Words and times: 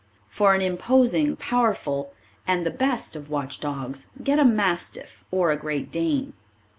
For 0.31 0.55
an 0.55 0.61
imposing, 0.63 1.35
powerful 1.35 2.11
and 2.47 2.65
the 2.65 2.71
best 2.71 3.15
of 3.15 3.29
watch 3.29 3.59
dogs 3.59 4.09
get 4.23 4.39
a 4.39 4.43
Mastiff 4.45 5.25
or 5.29 5.51
a 5.51 5.55
Great 5.57 5.91
Dane. 5.91 6.33